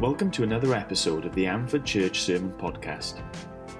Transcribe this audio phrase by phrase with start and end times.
[0.00, 3.20] Welcome to another episode of the Amford Church Sermon Podcast.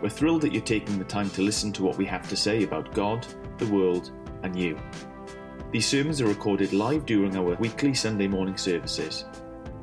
[0.03, 2.65] We're thrilled that you're taking the time to listen to what we have to say
[2.65, 3.25] about God,
[3.59, 4.11] the world,
[4.43, 4.77] and you.
[5.71, 9.27] These sermons are recorded live during our weekly Sunday morning services.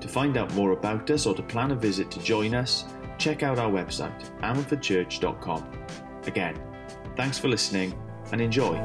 [0.02, 2.84] To find out more about us or to plan a visit to join us,
[3.18, 5.72] check out our website, amfordchurch.com.
[6.26, 6.62] Again,
[7.16, 7.98] thanks for listening
[8.34, 8.76] and enjoy.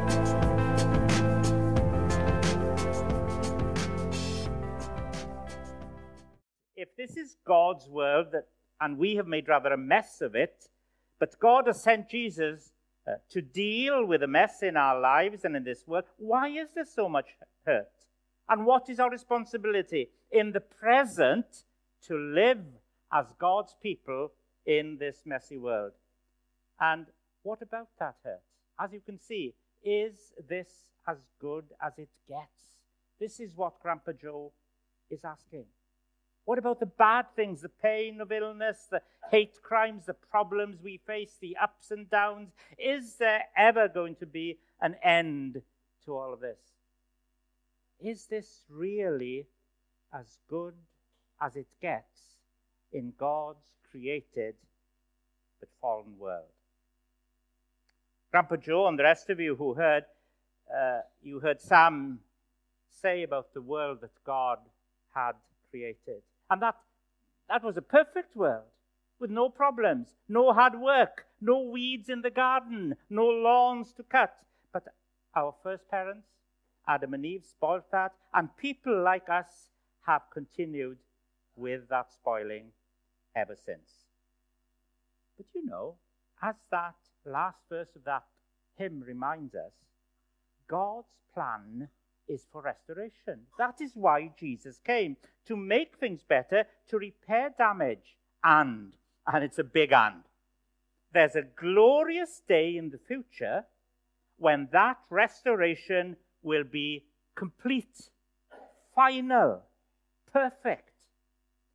[7.10, 8.46] This is God's world that,
[8.80, 10.68] and we have made rather a mess of it,
[11.18, 12.72] but God has sent Jesus
[13.06, 16.68] uh, to deal with the mess in our lives and in this world, why is
[16.74, 17.36] there so much
[17.66, 17.88] hurt?
[18.48, 21.64] And what is our responsibility in the present
[22.06, 22.64] to live
[23.12, 24.32] as God's people
[24.66, 25.92] in this messy world?
[26.80, 27.06] And
[27.42, 28.42] what about that hurt?
[28.78, 30.68] As you can see, is this
[31.08, 32.76] as good as it gets?
[33.18, 34.52] This is what Grandpa Joe
[35.10, 35.66] is asking.
[36.44, 41.00] What about the bad things, the pain of illness, the hate crimes, the problems we
[41.06, 42.50] face, the ups and downs?
[42.78, 45.62] Is there ever going to be an end
[46.04, 46.58] to all of this?
[48.00, 49.46] Is this really
[50.12, 50.74] as good
[51.40, 52.38] as it gets
[52.92, 54.54] in God's created
[55.60, 56.46] but fallen world?
[58.30, 60.04] Grandpa Joe and the rest of you who heard,
[60.74, 62.20] uh, you heard Sam
[62.88, 64.58] say about the world that God
[65.14, 65.34] had
[65.70, 66.22] created.
[66.50, 66.76] And that,
[67.48, 68.64] that was a perfect world
[69.20, 74.34] with no problems, no hard work, no weeds in the garden, no lawns to cut.
[74.72, 74.84] But
[75.36, 76.26] our first parents,
[76.88, 79.70] Adam and Eve, spoiled that, and people like us
[80.06, 80.98] have continued
[81.54, 82.72] with that spoiling
[83.36, 83.90] ever since.
[85.36, 85.96] But you know,
[86.42, 88.24] as that last verse of that
[88.76, 89.72] hymn reminds us,
[90.66, 91.88] God's plan
[92.30, 93.40] is for restoration.
[93.58, 98.92] That is why Jesus came to make things better, to repair damage, and,
[99.26, 100.22] and it's a big and,
[101.12, 103.64] there's a glorious day in the future
[104.38, 107.04] when that restoration will be
[107.34, 108.10] complete,
[108.94, 109.62] final,
[110.32, 110.92] perfect.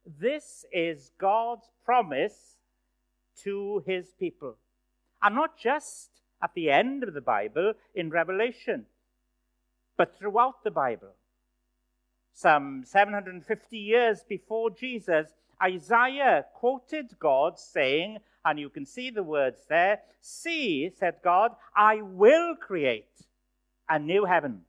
[0.06, 2.58] This is God's promise
[3.44, 4.56] to his people.
[5.22, 6.10] And not just
[6.42, 8.86] at the end of the Bible in Revelation
[9.98, 11.14] but throughout the Bible.
[12.34, 15.28] Some 750 years before Jesus,
[15.64, 22.02] Isaiah quoted God saying, and you can see the words there See, said God, I
[22.02, 23.12] will create
[23.88, 24.62] a new heaven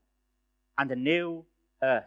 [0.76, 1.46] and a new
[1.82, 2.04] earth.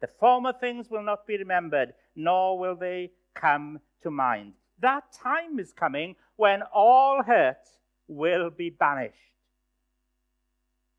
[0.00, 4.54] The former things will not be remembered, nor will they come to mind.
[4.78, 7.68] That time is coming when all hurt
[8.08, 9.34] will be banished.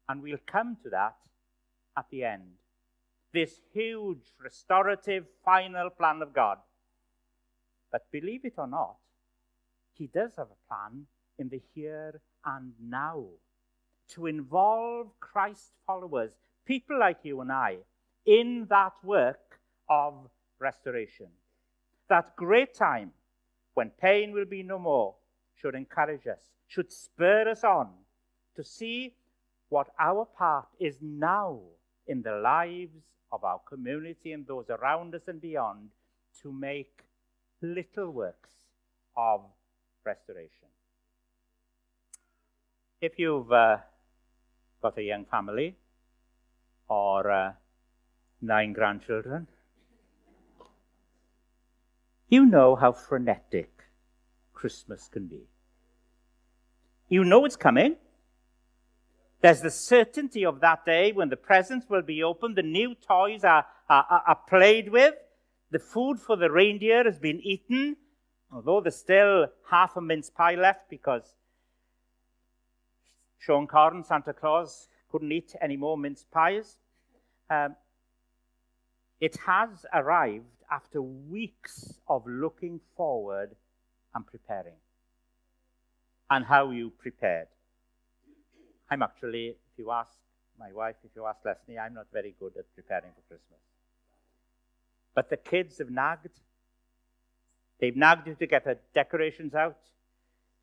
[0.08, 1.16] And we'll come to that
[1.98, 2.44] at the end.
[3.34, 6.58] This huge restorative final plan of God.
[7.92, 8.98] But believe it or not,
[9.94, 11.06] He does have a plan
[11.38, 13.26] in the here and now
[14.10, 16.32] to involve Christ followers,
[16.66, 17.78] people like you and I,
[18.26, 19.60] in that work
[19.90, 20.30] of
[20.60, 21.28] restoration.
[22.10, 23.12] That great time
[23.74, 25.16] when pain will be no more
[25.56, 27.90] should encourage us, should spur us on
[28.56, 29.16] to see
[29.70, 31.60] what our part is now
[32.08, 35.90] in the lives of our community and those around us and beyond
[36.42, 37.04] to make
[37.62, 38.52] little works
[39.16, 39.42] of
[40.06, 40.68] restoration.
[43.00, 43.78] If you've uh,
[44.82, 45.76] got a young family
[46.88, 47.54] or uh,
[48.42, 49.48] nine grandchildren,
[52.30, 53.84] you know how frenetic
[54.54, 55.42] Christmas can be.
[57.10, 57.98] You know it's coming.
[59.42, 63.44] There's the certainty of that day when the presents will be opened, the new toys
[63.44, 65.16] are, are, are played with,
[65.72, 67.98] the food for the reindeer has been eaten,
[68.54, 71.36] although there's still half a mince pie left because
[73.46, 76.78] Siôn Corn, Santa Claus, couldn't eat any more mince pies.
[77.50, 77.76] Um,
[79.20, 83.56] it has arrived after weeks of looking forward
[84.14, 84.78] and preparing.
[86.30, 87.48] And how you prepared.
[88.92, 90.12] I'm actually, if you ask
[90.60, 93.60] my wife, if you ask Leslie, I'm not very good at preparing for Christmas.
[95.16, 96.42] But the kids have nagged.
[97.80, 99.78] They've nagged you to get the decorations out,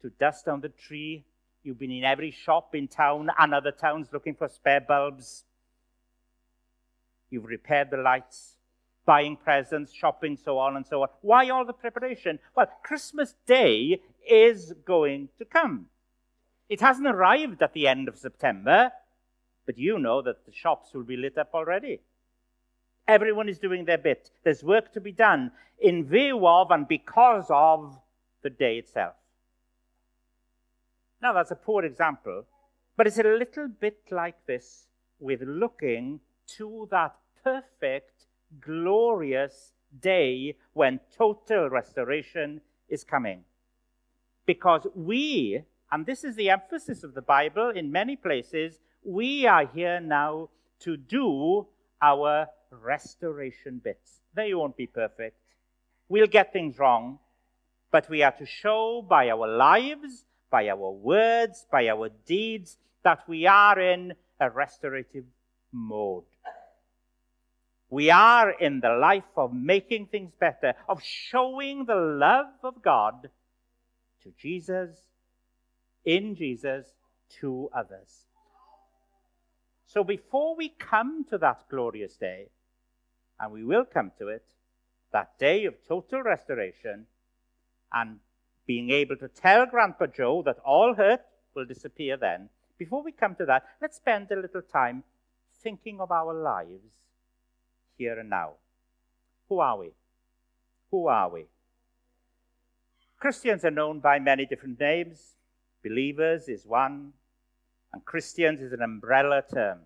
[0.03, 1.25] to dust down the tree.
[1.65, 5.45] You've been in every shop in town and other towns looking for spare bulbs.
[7.31, 8.57] You've repaired the lights,
[9.07, 11.09] buying presents, shopping, so on and so on.
[11.23, 12.41] Why all the preparation?
[12.55, 15.87] Well, Christmas Day is going to come.
[16.69, 18.93] It hasn't arrived at the end of September,
[19.65, 22.01] but you know that the shops will be lit up already.
[23.07, 24.31] Everyone is doing their bit.
[24.45, 27.99] There's work to be done in view of and because of
[28.43, 29.15] the day itself.
[31.23, 32.45] Now, that's a poor example,
[32.97, 34.89] but it's a little bit like this
[35.19, 36.21] with looking
[36.59, 38.27] to that perfect,
[38.61, 43.45] glorious day when total restoration is coming.
[44.47, 49.67] Because we, and this is the emphasis of the Bible in many places, we are
[49.67, 50.51] here now
[50.81, 51.67] to do
[52.03, 54.21] our restoration bits.
[54.35, 55.37] They won't be perfect.
[56.09, 57.19] We'll get things wrong,
[57.91, 63.29] but we are to show by our lives, by our words, by our deeds, that
[63.29, 65.25] we are in a restorative
[65.73, 66.25] mode.
[67.91, 73.31] We are in the life of making things better, of showing the love of God
[74.23, 74.91] to Jesus,
[76.05, 76.87] in Jesus,
[77.41, 78.27] to others.
[79.87, 82.49] So before we come to that glorious day,
[83.41, 84.45] and we will come to it,
[85.13, 87.07] that day of total restoration,
[87.93, 88.19] and
[88.67, 91.23] being able to tell Grandpa Joe that all hurt
[91.55, 95.05] will disappear then, before we come to that, let's spend a little time
[95.63, 96.93] thinking of our lives
[97.97, 98.53] here and now.
[99.49, 99.91] Who are we?
[100.91, 101.47] Who are we?
[103.19, 105.35] Christians are known by many different names.
[105.83, 107.13] Believers is one,
[107.93, 109.81] and Christians is an umbrella term.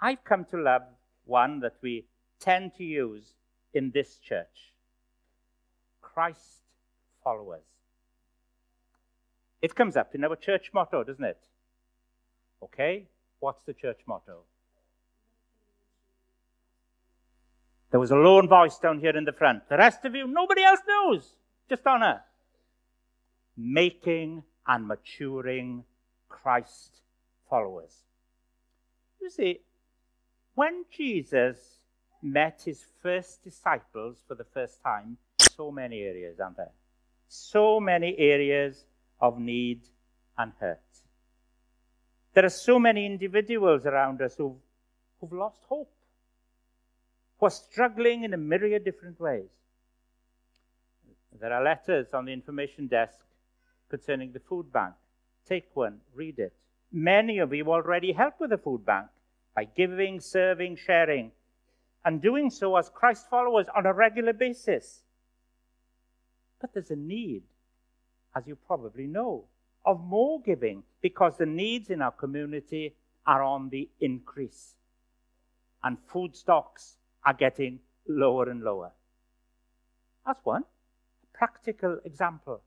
[0.00, 0.82] I've come to love
[1.24, 2.06] one that we
[2.38, 3.34] tend to use
[3.74, 4.72] in this church
[6.00, 6.62] Christ
[7.22, 7.64] followers.
[9.60, 11.40] It comes up in our church motto, doesn't it?
[12.62, 13.06] Okay,
[13.40, 14.42] what's the church motto?
[17.90, 19.68] There was a lone voice down here in the front.
[19.68, 21.34] The rest of you, nobody else knows.
[21.68, 22.22] Just honor.
[23.58, 25.84] Making and maturing
[26.28, 27.02] Christ
[27.50, 28.04] followers.
[29.20, 29.60] You see,
[30.54, 31.58] when Jesus
[32.22, 36.72] met his first disciples for the first time, so many areas, aren't there?
[37.26, 38.84] So many areas
[39.20, 39.82] of need
[40.38, 40.80] and hurt.
[42.34, 44.56] There are so many individuals around us who've,
[45.20, 45.90] who've lost hope
[47.38, 49.48] who are struggling in a myriad different ways.
[51.40, 53.20] There are letters on the information desk
[53.88, 54.94] concerning the food bank.
[55.46, 56.52] Take one, read it.
[56.92, 59.08] Many of you already help with the food bank
[59.54, 61.32] by giving, serving, sharing,
[62.04, 65.02] and doing so as Christ followers on a regular basis.
[66.60, 67.42] But there's a need,
[68.34, 69.44] as you probably know,
[69.84, 72.94] of more giving because the needs in our community
[73.26, 74.74] are on the increase.
[75.82, 78.92] And food stocks are getting lower and lower.
[80.26, 80.64] That's one
[81.38, 82.60] practical example.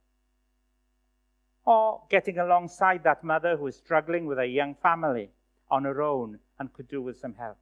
[1.65, 5.29] Or getting alongside that mother who is struggling with a young family
[5.69, 7.57] on her own and could do with some help.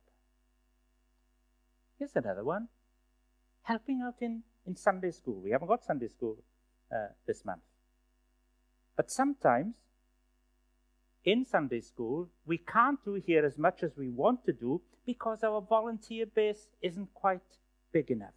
[1.97, 2.69] Here's another one
[3.63, 5.39] helping out in, in Sunday school.
[5.41, 6.37] We haven't got Sunday school
[6.91, 7.61] uh, this month.
[8.95, 9.75] But sometimes
[11.23, 15.43] in Sunday school, we can't do here as much as we want to do because
[15.43, 17.41] our volunteer base isn't quite
[17.91, 18.33] big enough.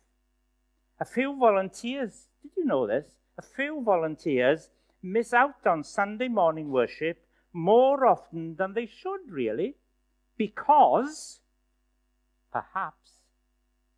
[1.00, 3.06] A few volunteers, did you know this?
[3.38, 4.68] A few volunteers
[5.02, 9.76] miss out on Sunday morning worship more often than they should, really,
[10.36, 11.40] because
[12.52, 13.10] perhaps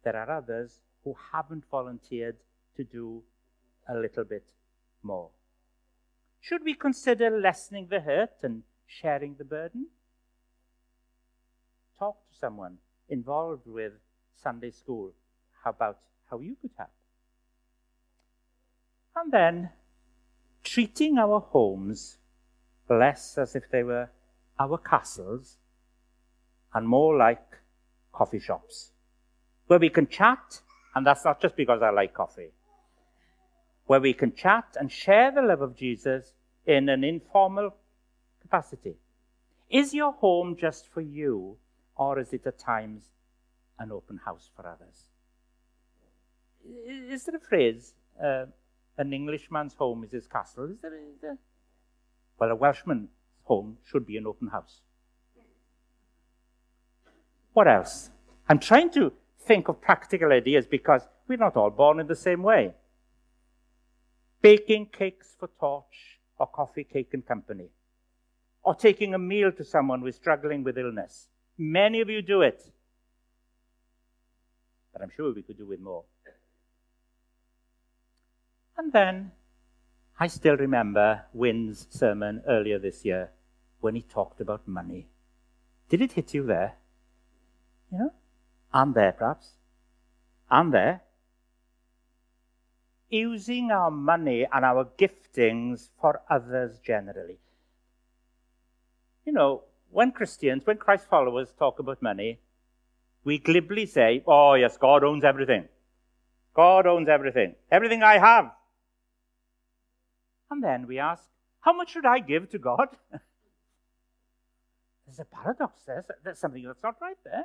[0.03, 2.37] there are others who haven't volunteered
[2.77, 3.23] to do
[3.89, 4.45] a little bit
[5.03, 5.31] more.
[6.41, 9.89] Should we consider lessening the hurt and sharing the burden?
[11.99, 13.93] Talk to someone involved with
[14.43, 15.13] Sunday school
[15.65, 15.99] about
[16.31, 16.91] how you could help.
[19.17, 19.71] And then
[20.65, 22.19] treating our homes
[22.89, 24.11] less as if they were
[24.59, 25.59] our castles
[26.73, 27.45] and more like
[28.13, 28.91] coffee shops
[29.67, 30.61] where we can chat,
[30.95, 32.51] and that's not just because I like coffee,
[33.87, 36.33] where we can chat and share the love of Jesus
[36.67, 37.75] in an informal
[38.41, 38.97] capacity.
[39.71, 41.57] Is your home just for you,
[41.97, 43.05] or is it at times
[43.79, 45.09] an open house for others?
[46.67, 48.47] Is there a phrase, uh,
[48.97, 50.71] an Englishman's home is his castle?
[50.71, 51.39] Is there, is there?
[52.39, 53.11] Well, a Welshman's
[53.45, 54.81] home should be an open house.
[57.53, 58.11] What else?
[58.49, 59.13] I'm trying to
[59.47, 62.75] think of practical ideas because we're not all born in the same way.
[64.43, 67.69] Baking cakes for Torch or coffee, cake, and company
[68.65, 71.29] or taking a meal to someone who is struggling with illness.
[71.57, 72.65] Many of you do it.
[74.93, 76.05] But I'm sure we could do with more.
[78.77, 79.33] And then
[80.19, 83.31] I still remember Wynn's sermon earlier this year
[83.81, 85.09] when he talked about money.
[85.89, 86.77] Did it hit you there?
[87.93, 88.13] You know?
[88.75, 89.53] and there perhaps,
[90.51, 91.03] and there,
[93.09, 97.39] using our money and our giftings for others generally.
[99.25, 102.41] You know, when Christians, when Christ followers talk about money,
[103.23, 105.69] we glibly say, oh, yes, God owns everything.
[106.53, 107.55] God owns everything.
[107.71, 108.51] Everything I have.
[110.51, 111.25] And then we ask,
[111.61, 112.89] how much should I give to God?
[115.07, 116.05] There's a paradox there.
[116.23, 117.45] There's something that's not right there.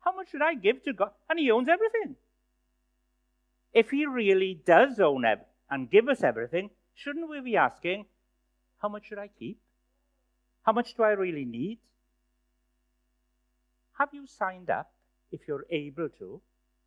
[0.00, 1.10] How much should I give to God?
[1.28, 2.16] And He owns everything.
[3.72, 8.06] If He really does own ev- and give us everything, shouldn't we be asking,
[8.82, 9.58] how much should I keep?
[10.62, 11.78] How much do I really need?
[13.98, 14.90] Have you signed up,
[15.30, 16.40] if you're able to,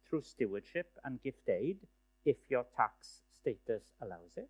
[0.09, 1.77] through stewardship and gift aid,
[2.25, 4.49] if your tax status allows it?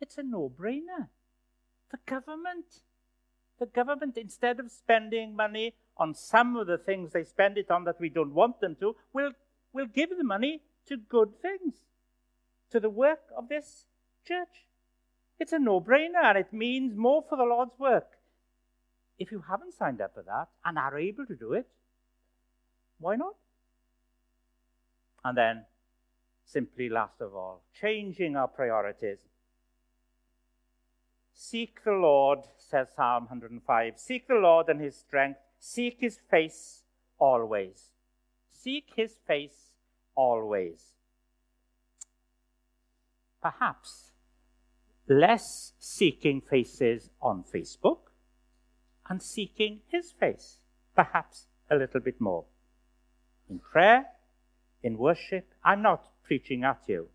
[0.00, 1.08] It's a no brainer.
[1.90, 2.66] The government
[3.60, 7.84] the government, instead of spending money on some of the things they spend it on
[7.84, 9.32] that we don't want them to, will,
[9.72, 11.74] will give the money to good things,
[12.70, 13.84] to the work of this
[14.26, 14.66] church.
[15.38, 18.08] It's a no brainer and it means more for the Lord's work.
[19.18, 21.66] If you haven't signed up for that and are able to do it,
[22.98, 23.34] why not?
[25.22, 25.66] And then,
[26.46, 29.18] simply last of all, changing our priorities.
[31.32, 33.98] Seek the Lord, says Psalm 105.
[33.98, 35.40] Seek the Lord and his strength.
[35.58, 36.84] Seek his face
[37.18, 37.90] always.
[38.50, 39.74] Seek his face
[40.14, 40.94] always.
[43.42, 44.10] Perhaps
[45.08, 48.10] less seeking faces on Facebook
[49.08, 50.58] and seeking his face,
[50.94, 52.44] perhaps a little bit more.
[53.48, 54.06] In prayer,
[54.82, 57.08] in worship, I'm not preaching at you,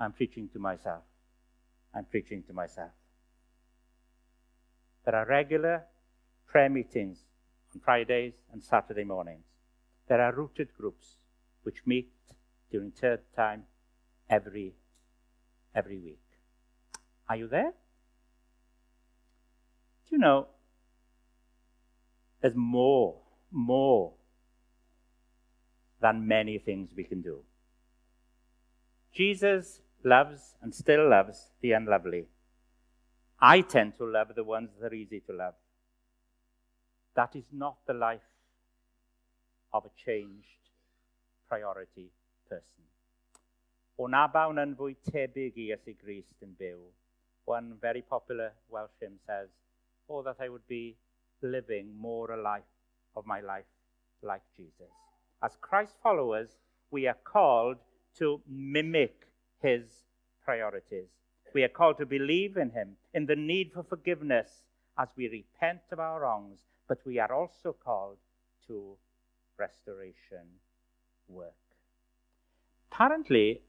[0.00, 1.02] I'm preaching to myself.
[1.94, 2.92] I'm preaching to myself.
[5.08, 5.84] There are regular
[6.46, 7.20] prayer meetings
[7.74, 9.46] on Fridays and Saturday mornings.
[10.06, 11.16] There are rooted groups
[11.62, 12.12] which meet
[12.70, 13.62] during third time
[14.28, 14.74] every,
[15.74, 16.20] every week.
[17.26, 17.72] Are you there?
[20.04, 20.48] Do you know
[22.42, 23.16] there's more,
[23.50, 24.12] more
[26.02, 27.44] than many things we can do?
[29.14, 32.26] Jesus loves and still loves the unlovely.
[33.40, 35.54] I tend to love the ones that are easy to love.
[37.14, 38.28] That is not the life
[39.72, 40.70] of a changed
[41.48, 42.10] priority
[42.48, 42.84] person.
[43.98, 44.26] O na
[44.62, 46.80] yn fwy tebyg i Iesu Grist yn byw.
[47.44, 49.48] One very popular Welsh hymn says,
[50.08, 50.96] Oh, that I would be
[51.42, 52.72] living more a life
[53.14, 53.70] of my life
[54.22, 54.92] like Jesus.
[55.42, 56.58] As Christ followers,
[56.90, 57.78] we are called
[58.18, 59.26] to mimic
[59.62, 59.84] his
[60.44, 61.08] priorities.
[61.54, 64.48] We are called to believe in him, in the need for forgiveness
[64.98, 68.18] as we repent of our wrongs, but we are also called
[68.66, 68.96] to
[69.58, 70.46] restoration
[71.28, 71.54] work.
[72.90, 73.60] Apparently,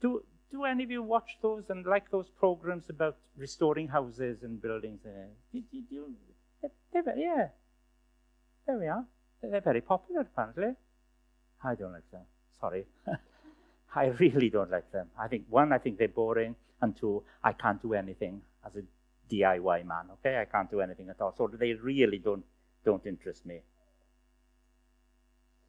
[0.00, 4.60] do, do any of you watch those and like those programs about restoring houses and
[4.60, 5.00] buildings?
[6.92, 7.48] They're, yeah,
[8.66, 9.04] there we are.
[9.42, 10.74] They're very popular, apparently.
[11.62, 12.04] I don't like.
[12.60, 12.86] Sorry.
[13.94, 15.08] I really don't like them.
[15.18, 18.82] I think, one, I think they're boring, and two, I can't do anything as a
[19.32, 20.38] DIY man, okay?
[20.40, 21.34] I can't do anything at all.
[21.36, 22.44] So they really don't,
[22.84, 23.60] don't interest me.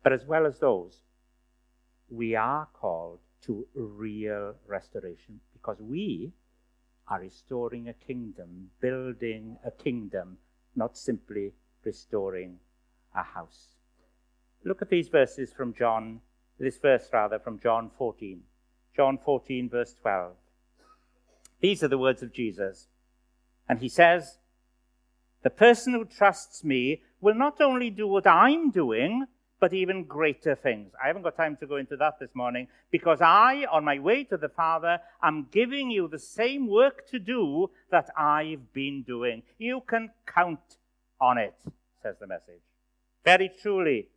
[0.04, 1.00] But as well as those,
[2.10, 6.32] we are called to real restoration because we
[7.08, 10.38] are restoring a kingdom, building a kingdom,
[10.76, 11.54] not simply
[11.84, 12.58] restoring
[13.16, 13.70] a house.
[14.64, 16.22] Look at these verses from John
[16.60, 18.42] this verse rather from John 14.
[18.96, 20.34] John 14, verse 12.
[21.62, 22.88] These are the words of Jesus.
[23.68, 24.38] And he says,
[25.44, 29.26] The person who trusts me will not only do what I'm doing,
[29.60, 30.92] but even greater things.
[31.02, 34.24] I haven't got time to go into that this morning because I, on my way
[34.26, 39.44] to the Father, am giving you the same work to do that I've been doing.
[39.58, 40.60] You can count
[41.20, 41.56] on it,
[42.04, 42.62] says the message.
[43.24, 44.10] Very truly,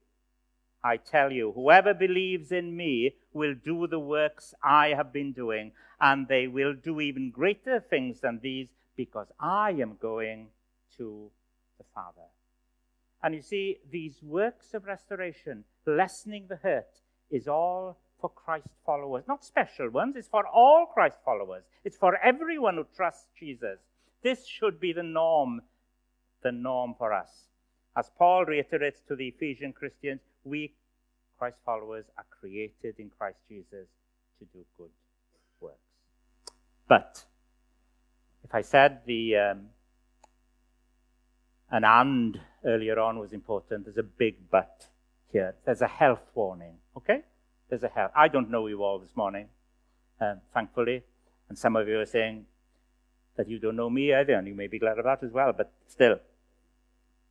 [0.82, 5.73] I tell you, whoever believes in me will do the works I have been doing,
[6.00, 10.49] and they will do even greater things than these because I am going
[10.97, 11.30] to
[11.78, 12.28] the Father.
[13.23, 19.25] And you see, these works of restoration, lessening the hurt, is all for Christ followers.
[19.26, 21.64] Not special ones, it's for all Christ followers.
[21.85, 23.78] It's for everyone who trusts Jesus.
[24.23, 25.62] This should be the norm,
[26.42, 27.49] the norm for us.
[27.97, 30.72] As Paul reiterates to the Ephesian Christians, we,
[31.38, 33.86] Christ followers, are created in Christ Jesus
[34.38, 34.90] to do good
[35.60, 35.76] works.
[36.88, 37.24] But
[38.44, 39.66] if I said the um,
[41.70, 44.86] an and earlier on was important, there's a big but
[45.32, 45.54] here.
[45.64, 47.22] There's a health warning, okay?
[47.68, 48.12] There's a health.
[48.16, 49.48] I don't know you all this morning,
[50.20, 51.02] um, thankfully.
[51.48, 52.46] And some of you are saying
[53.36, 55.52] that you don't know me either, and you may be glad of that as well,
[55.52, 56.18] but still.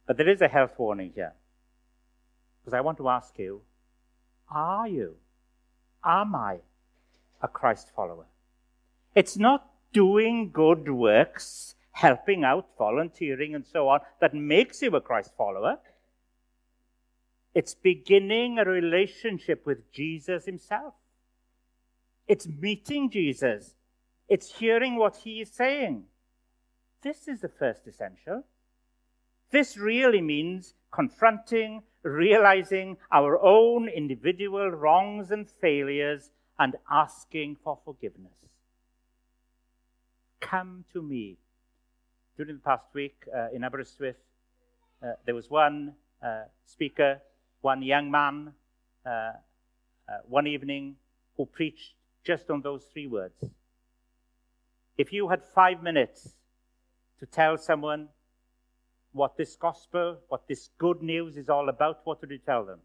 [0.05, 1.33] But there is a health warning here.
[2.67, 3.62] Because I want to ask you,
[4.51, 5.15] are you,
[6.03, 6.57] am I
[7.41, 8.25] a Christ follower?
[9.15, 15.00] It's not doing good works, helping out, volunteering, and so on that makes you a
[15.00, 15.77] Christ follower.
[17.55, 20.93] It's beginning a relationship with Jesus himself.
[22.27, 23.75] It's meeting Jesus.
[24.27, 26.03] It's hearing what he is saying.
[27.01, 28.43] This is the first essential.
[29.51, 38.34] This really means confronting, realizing our own individual wrongs and failures, and asking for forgiveness.
[40.39, 41.38] Come to me.
[42.36, 44.16] During the past week uh, in Aberystwyth,
[45.04, 47.22] uh, there was one uh, speaker,
[47.62, 48.54] one young man,
[49.06, 49.34] uh, uh,
[50.27, 50.96] one evening,
[51.36, 53.44] who preached just on those three words.
[54.98, 56.30] If you had five minutes
[57.20, 58.10] to tell someone
[59.17, 62.79] what this gospel, what this good news is all about, what would you tell them?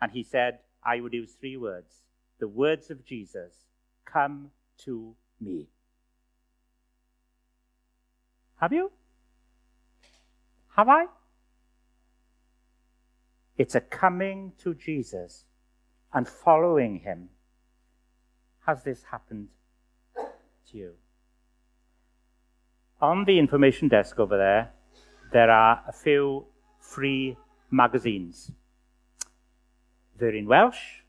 [0.00, 2.02] And he said, I would use three words
[2.38, 3.64] the words of Jesus
[4.04, 4.50] Come
[4.84, 5.66] to me.
[8.60, 8.90] Have you?
[10.76, 11.06] Have I?
[13.56, 15.44] It's a coming to Jesus
[16.14, 17.28] and following him.
[18.66, 19.48] Has this happened
[20.70, 20.92] to you?
[23.00, 24.72] On the information desk over there,
[25.32, 26.46] there are a few
[26.80, 27.36] free
[27.70, 28.50] magazines.
[30.18, 31.02] They're in Welsh,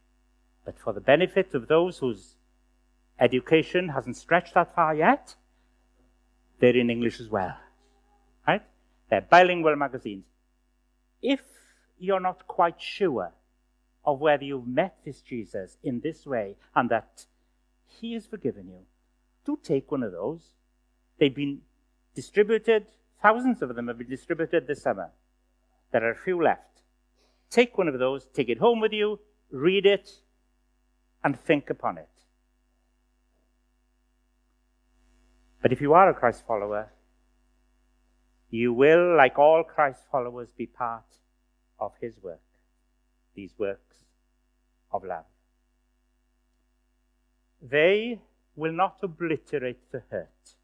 [0.65, 2.35] but for the benefit of those whose
[3.19, 5.35] education hasn't stretched that far yet,
[6.59, 7.55] they're in English as well.
[8.47, 8.61] Right?
[9.09, 10.25] They're bilingual magazines.
[11.21, 11.41] If
[11.97, 13.33] you're not quite sure
[14.05, 17.25] of whether you've met this Jesus in this way and that
[17.85, 18.81] he has forgiven you,
[19.45, 20.53] do take one of those.
[21.17, 21.61] They've been
[22.15, 22.87] distributed
[23.21, 25.11] Thousands of them have been distributed this summer.
[25.91, 26.81] There are a few left.
[27.49, 29.19] Take one of those, take it home with you,
[29.51, 30.09] read it,
[31.23, 32.09] and think upon it.
[35.61, 36.91] But if you are a Christ follower,
[38.49, 41.03] you will, like all Christ followers, be part
[41.79, 42.41] of his work,
[43.35, 43.97] these works
[44.91, 45.25] of love.
[47.61, 48.21] They
[48.55, 50.55] will not obliterate the hurt,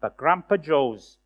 [0.00, 1.18] but Grandpa Joe's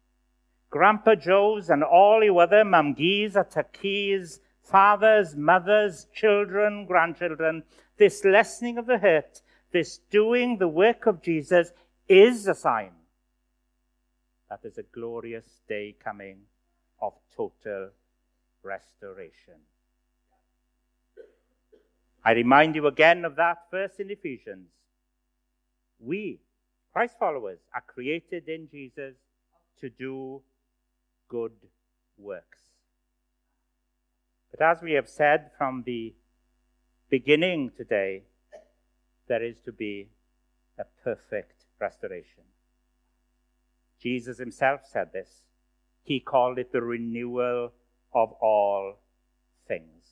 [0.74, 7.62] Grandpa Joe's and all you other mamgees, atakees, fathers, mothers, children, grandchildren,
[7.96, 11.70] this lessening of the hurt, this doing the work of Jesus
[12.08, 12.90] is a sign
[14.50, 16.38] that there's a glorious day coming
[17.00, 17.90] of total
[18.64, 19.54] restoration.
[22.24, 24.66] I remind you again of that verse in Ephesians.
[26.00, 26.40] We,
[26.92, 29.14] Christ followers, are created in Jesus
[29.80, 30.42] to do
[31.28, 31.52] good
[32.18, 32.58] works.
[34.50, 36.14] But as we have said from the
[37.10, 38.22] beginning today,
[39.26, 40.10] there is to be
[40.78, 42.44] a perfect restoration.
[44.00, 45.42] Jesus himself said this.
[46.02, 47.72] He called it the renewal
[48.12, 48.98] of all
[49.66, 50.04] things.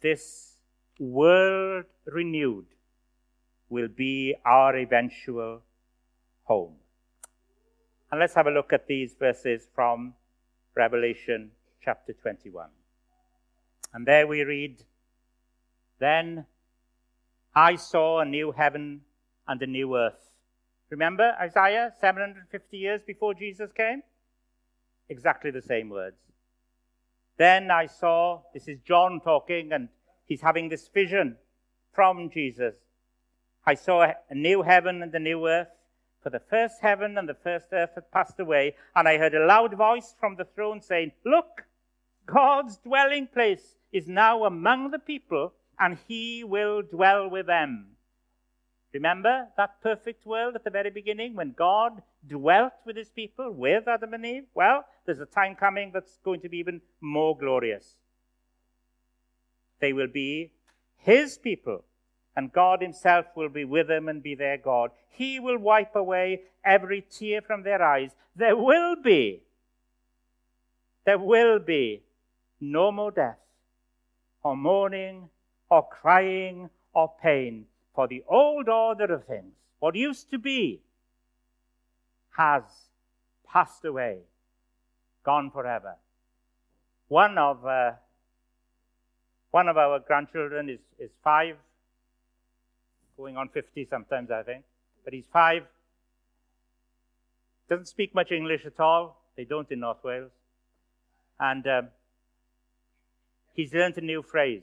[0.00, 0.56] This
[0.98, 2.66] world renewed
[3.68, 5.62] will be our eventual
[6.44, 6.76] home.
[8.10, 10.14] And let's have a look at these verses from
[10.74, 11.50] Revelation
[11.82, 12.68] chapter 21.
[13.92, 14.84] And there we read,
[15.98, 16.46] Then
[17.54, 19.00] I saw a new heaven
[19.48, 20.30] and a new earth.
[20.90, 24.02] Remember Isaiah 750 years before Jesus came?
[25.08, 26.16] Exactly the same words.
[27.36, 29.88] Then I saw, this is John talking, and
[30.26, 31.36] he's having this vision
[31.92, 32.74] from Jesus.
[33.66, 35.68] I saw a new heaven and a new earth
[36.22, 39.46] for the first heaven and the first earth had passed away, and I heard a
[39.46, 41.64] loud voice from the throne saying, Look,
[42.26, 47.96] God's dwelling place is now among the people, and he will dwell with them.
[48.92, 53.86] Remember that perfect world at the very beginning when God dwelt with his people, with
[53.86, 54.46] Adam and Eve?
[54.54, 57.94] Well, there's a time coming that's going to be even more glorious.
[59.80, 60.52] They will be
[60.98, 61.84] his people
[62.40, 64.92] and God Himself will be with them and be their God.
[65.10, 68.12] He will wipe away every tear from their eyes.
[68.34, 69.42] There will be,
[71.04, 72.02] there will be
[72.58, 73.42] no more death,
[74.42, 75.28] or mourning,
[75.68, 80.80] or crying, or pain, for the old order of things, what used to be,
[82.38, 82.62] has
[83.46, 84.20] passed away,
[85.24, 85.96] gone forever.
[87.08, 87.92] One of uh,
[89.52, 91.56] One of our grandchildren is, is five,
[93.20, 94.64] going on 50 sometimes, I think,
[95.04, 95.64] but he's five.
[97.68, 99.22] Doesn't speak much English at all.
[99.36, 100.32] They don't in North Wales.
[101.38, 101.88] And um,
[103.52, 104.62] he's learned a new phrase.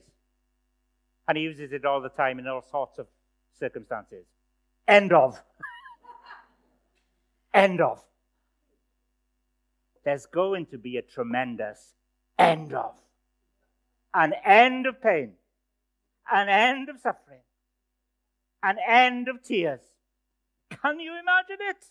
[1.28, 3.06] And he uses it all the time in all sorts of
[3.58, 4.24] circumstances.
[4.88, 5.40] End of.
[7.54, 8.02] end of.
[10.04, 11.94] There's going to be a tremendous
[12.38, 12.94] end of.
[14.14, 15.34] An end of pain.
[16.32, 17.40] An end of suffering.
[18.62, 19.80] An end of tears.
[20.70, 21.84] Can you imagine it?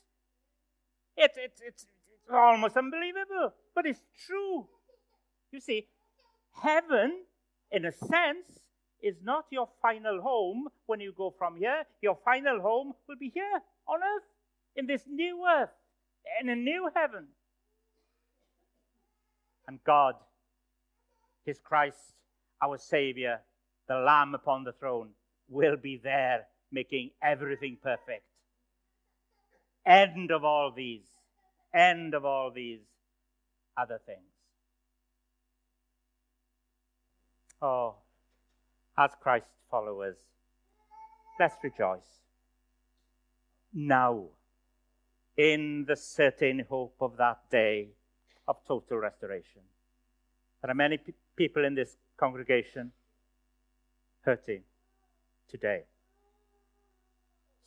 [1.16, 1.86] It, it, it's, it's
[2.32, 4.68] almost unbelievable, but it's true.
[5.52, 5.88] You see,
[6.62, 7.24] heaven,
[7.72, 8.60] in a sense,
[9.02, 11.84] is not your final home when you go from here.
[12.02, 14.24] Your final home will be here on earth,
[14.76, 15.70] in this new earth,
[16.42, 17.28] in a new heaven.
[19.68, 20.16] And God,
[21.46, 22.00] His Christ,
[22.62, 23.42] our Savior,
[23.88, 25.10] the Lamb upon the throne,
[25.50, 28.24] will be there making everything perfect.
[29.86, 31.06] End of all these,
[31.74, 32.82] end of all these
[33.78, 34.20] other things.
[37.62, 37.96] Oh,
[38.98, 40.18] as Christ followers,
[41.40, 42.22] let's rejoice
[43.74, 44.26] now
[45.36, 47.90] in the certain hope of that day
[48.48, 49.62] of total restoration.
[50.62, 52.92] There are many p- people in this congregation
[54.22, 54.64] hurting
[55.48, 55.84] today.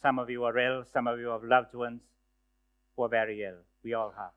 [0.02, 2.00] Some of you are ill, some of you have loved ones
[2.96, 3.58] who are very ill.
[3.84, 4.32] We all have.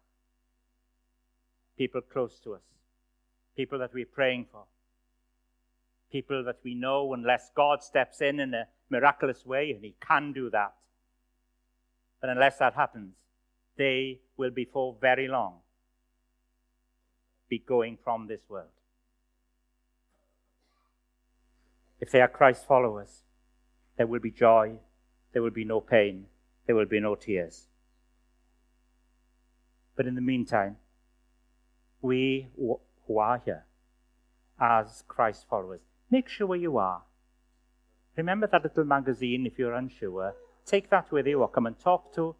[1.78, 2.62] People close to us,
[3.56, 4.63] people that we're praying for,
[6.12, 10.34] people that we know, unless God steps in in a miraculous way, and He can
[10.34, 10.73] do that.
[12.21, 13.15] But unless that happens,
[13.78, 15.56] they will before very long
[17.49, 18.67] be going from this world.
[21.99, 23.23] If they are Christ followers,
[23.97, 24.73] there will be joy,
[25.33, 26.27] there will be no pain,
[26.65, 27.67] there will be no tears.
[29.95, 30.77] But in the meantime,
[32.01, 33.65] we who are here
[34.59, 37.01] as Christ followers, make sure where you are.
[38.15, 40.35] Remember that little magazine if you're unsure.
[40.65, 42.35] Take that with you or come and talk to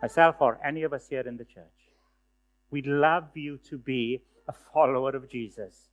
[0.00, 1.64] myself or any of us here in the church.
[2.70, 5.88] We'd love you to be a follower of Jesus.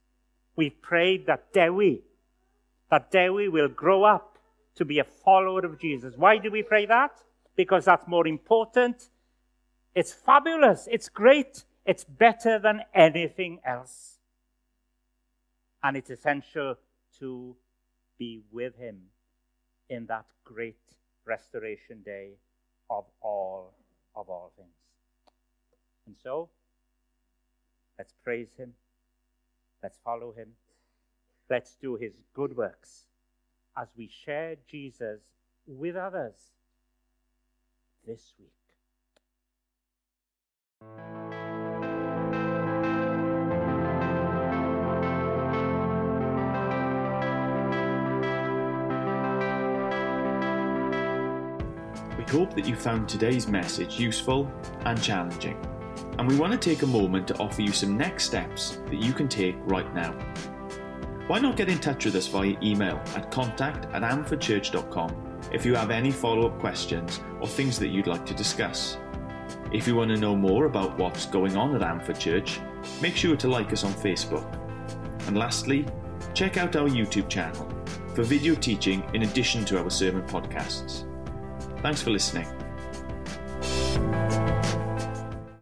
[0.55, 2.01] We've prayed that Dewi,
[2.91, 4.32] that Dewi will grow up
[4.75, 6.15] to be a follower of Jesus.
[6.17, 7.11] Why do we pray that?
[7.55, 9.09] Because that's more important.
[9.95, 10.87] It's fabulous.
[10.91, 11.63] It's great.
[11.85, 14.17] It's better than anything else.
[15.83, 16.77] And it's essential
[17.19, 17.55] to
[18.17, 19.01] be with him
[19.89, 20.79] in that great
[21.25, 22.31] restoration day
[22.89, 23.73] of all
[24.15, 24.69] of all things.
[26.05, 26.49] And so,
[27.97, 28.73] let's praise him.
[29.81, 30.49] Let's follow him.
[31.49, 33.05] Let's do his good works
[33.77, 35.21] as we share Jesus
[35.65, 36.35] with others
[38.05, 38.49] this week.
[52.17, 54.51] We hope that you found today's message useful
[54.85, 55.57] and challenging,
[56.17, 59.13] and we want to take a moment to offer you some next steps that you
[59.13, 60.17] can take right now.
[61.27, 65.75] Why not get in touch with us via email at contact at amfordchurch.com if you
[65.75, 68.97] have any follow up questions or things that you'd like to discuss.
[69.71, 72.59] If you want to know more about what's going on at Amford Church,
[73.01, 74.45] make sure to like us on Facebook.
[75.27, 75.85] And lastly,
[76.33, 77.69] check out our YouTube channel
[78.13, 81.05] for video teaching in addition to our sermon podcasts.
[81.81, 82.62] Thanks for listening.